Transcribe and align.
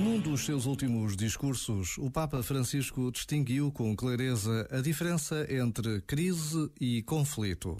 Num 0.00 0.18
dos 0.18 0.46
seus 0.46 0.64
últimos 0.64 1.14
discursos, 1.14 1.98
o 1.98 2.10
Papa 2.10 2.42
Francisco 2.42 3.12
distinguiu 3.12 3.70
com 3.70 3.94
clareza 3.94 4.66
a 4.70 4.80
diferença 4.80 5.46
entre 5.54 6.00
crise 6.00 6.70
e 6.80 7.02
conflito. 7.02 7.76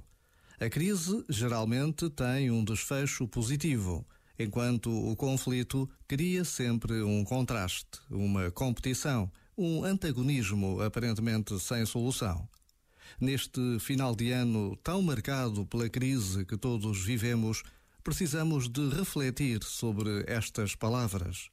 A 0.60 0.69
crise 0.69 1.24
geralmente 1.30 2.10
tem 2.10 2.51
um 2.51 2.62
desfecho 2.62 3.26
positivo, 3.26 4.06
enquanto 4.38 4.90
o 4.90 5.17
conflito 5.17 5.88
cria 6.06 6.44
sempre 6.44 7.03
um 7.03 7.24
contraste, 7.24 7.98
uma 8.10 8.50
competição, 8.50 9.32
um 9.56 9.82
antagonismo 9.82 10.82
aparentemente 10.82 11.58
sem 11.58 11.87
solução. 11.87 12.46
Neste 13.18 13.78
final 13.80 14.14
de 14.14 14.30
ano 14.30 14.76
tão 14.84 15.00
marcado 15.00 15.64
pela 15.64 15.88
crise 15.88 16.45
que 16.45 16.59
todos 16.59 17.02
vivemos, 17.02 17.62
precisamos 18.05 18.68
de 18.68 18.91
refletir 18.91 19.64
sobre 19.64 20.23
estas 20.27 20.74
palavras 20.74 21.50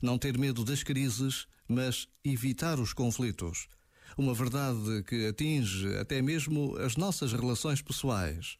não 0.00 0.18
ter 0.18 0.38
medo 0.38 0.64
das 0.64 0.82
crises, 0.82 1.46
mas 1.68 2.08
evitar 2.24 2.78
os 2.80 2.92
conflitos. 2.92 3.68
Uma 4.16 4.34
verdade 4.34 5.02
que 5.06 5.26
atinge 5.26 5.96
até 5.96 6.20
mesmo 6.22 6.76
as 6.78 6.96
nossas 6.96 7.32
relações 7.32 7.82
pessoais. 7.82 8.56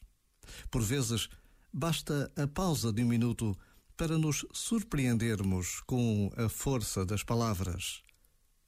Por 0.71 0.83
vezes, 0.83 1.29
basta 1.73 2.31
a 2.37 2.47
pausa 2.47 2.93
de 2.93 3.03
um 3.03 3.09
minuto 3.09 3.57
para 3.97 4.17
nos 4.17 4.47
surpreendermos 4.53 5.81
com 5.87 6.31
a 6.37 6.49
força 6.49 7.05
das 7.05 7.23
palavras. 7.25 8.03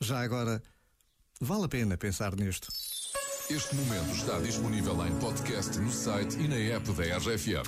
Já 0.01 0.21
agora, 0.21 0.62
vale 1.41 1.65
a 1.65 1.68
pena 1.68 1.96
pensar 1.96 2.34
nisto. 2.34 2.68
Este 3.48 3.74
momento 3.74 4.10
está 4.15 4.38
disponível 4.38 5.07
em 5.07 5.18
podcast 5.18 5.79
no 5.79 5.91
site 5.91 6.38
e 6.38 6.48
na 6.48 6.57
app 6.57 6.93
da 6.93 7.16
RFM. 7.18 7.66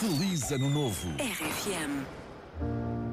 Feliz 0.00 0.50
Ano 0.50 0.70
Novo! 0.70 1.08
RFM. 1.18 3.09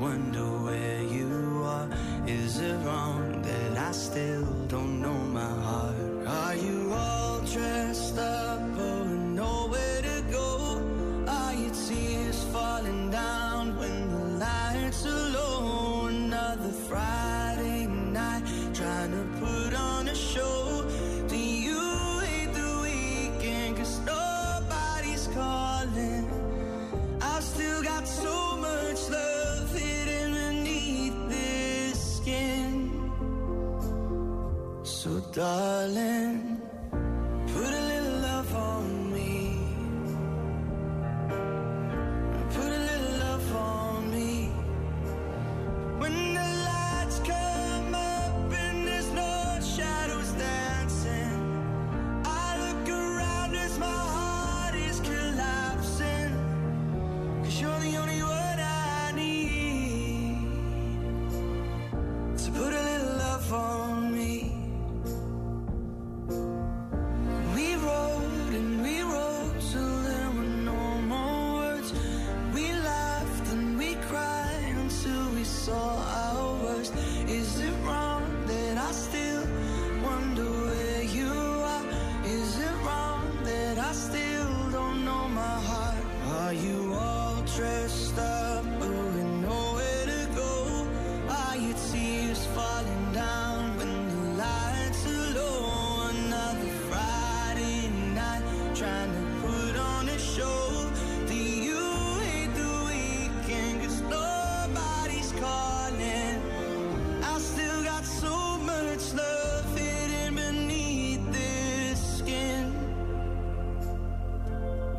Wonder 0.00 0.46
where 0.64 1.02
you 1.02 1.62
are? 1.62 1.88
Is 2.26 2.58
it 2.58 2.74
wrong 2.86 3.42
that 3.42 3.76
I 3.76 3.92
still 3.92 4.46
don't 4.66 5.02
know 5.02 5.12
my 5.12 5.44
heart? 5.44 6.09
Darling, 35.32 36.60
put 37.52 37.72
a 37.72 37.82
little 37.90 38.18
love 38.20 38.54
on 38.54 39.09
me. 39.09 39.09
Saw 75.70 75.99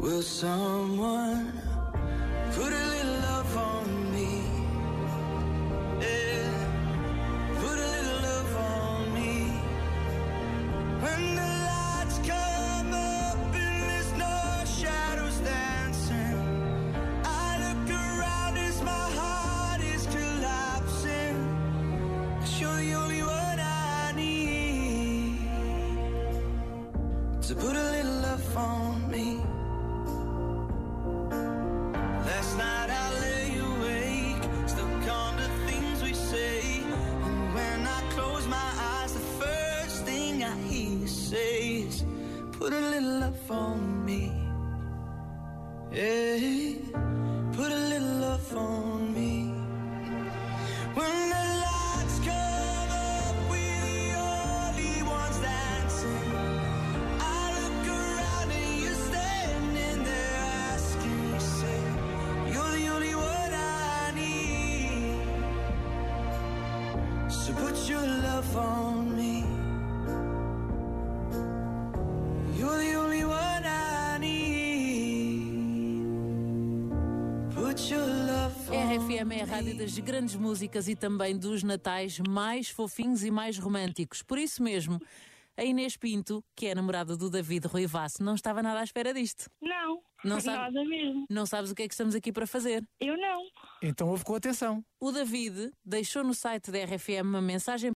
Will 0.02 0.24
someone 0.24 1.54
put 2.56 2.74
a 2.74 2.91
Put 42.62 42.74
a 42.74 42.80
little 42.80 43.20
love 43.22 43.50
on 43.50 44.06
me. 44.06 44.32
Yeah, 45.92 46.76
put 47.54 47.72
a 47.72 47.82
little 47.92 48.18
love 48.28 48.56
on 48.56 49.12
me. 49.16 49.52
When 50.94 51.30
the 51.34 51.46
lights 51.66 52.20
come 52.20 52.92
up, 53.18 53.36
we're 53.50 53.82
the 53.98 54.14
only 54.14 55.02
ones 55.02 55.38
dancing. 55.40 56.34
I 57.20 57.42
look 57.58 57.88
around 57.98 58.52
and 58.52 58.82
you're 58.84 59.02
standing 59.10 60.04
there 60.04 60.38
asking 60.70 61.22
yourself, 61.34 61.98
You're 62.54 62.74
the 62.78 62.86
only 62.94 63.16
one 63.16 63.54
I 63.56 64.12
need. 64.22 65.18
So 67.28 67.54
put 67.54 67.90
your 67.90 68.06
love 68.06 68.56
on 68.56 69.18
me. 69.18 69.61
RFM 79.22 79.32
é 79.34 79.42
a 79.42 79.46
rádio 79.46 79.78
das 79.78 79.98
grandes 80.00 80.36
músicas 80.36 80.88
e 80.88 80.96
também 80.96 81.38
dos 81.38 81.64
natais 81.64 82.20
mais 82.28 82.70
fofinhos 82.70 83.24
e 83.24 83.32
mais 83.32 83.58
românticos. 83.58 84.22
Por 84.24 84.38
isso 84.38 84.64
mesmo, 84.64 85.00
a 85.58 85.64
Inês 85.64 85.96
Pinto, 85.98 86.44
que 86.56 86.68
é 86.68 86.72
a 86.72 86.76
namorada 86.76 87.16
do 87.16 87.30
David 87.30 87.68
Ruivasso, 87.68 88.24
não 88.24 88.36
estava 88.36 88.62
nada 88.64 88.80
à 88.80 88.84
espera 88.84 89.14
disto. 89.14 89.50
Não, 89.62 90.02
Não 90.24 90.40
sabe- 90.40 90.58
nada 90.58 90.86
mesmo. 90.86 91.26
Não 91.30 91.46
sabes 91.46 91.72
o 91.72 91.76
que 91.76 91.84
é 91.84 91.88
que 91.88 91.94
estamos 91.94 92.16
aqui 92.16 92.32
para 92.32 92.46
fazer. 92.48 92.84
Eu 93.00 93.18
não. 93.18 93.42
Então 93.82 94.08
ouve 94.10 94.24
com 94.24 94.36
atenção. 94.36 94.84
O 95.00 95.12
David 95.12 95.72
deixou 95.84 96.24
no 96.24 96.34
site 96.34 96.72
da 96.72 96.80
RFM 96.84 97.22
uma 97.24 97.42
mensagem 97.42 97.90